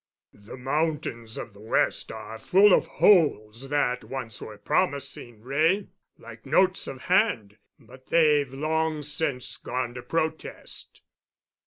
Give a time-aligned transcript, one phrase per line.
[0.33, 6.87] "The mountains of the West are full of holes that once were promising, Wray—like notes
[6.87, 11.01] of hand—but they've long since gone to protest."